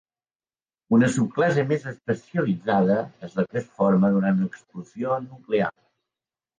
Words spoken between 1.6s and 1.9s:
més